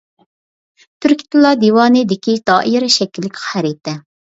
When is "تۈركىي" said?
1.05-1.27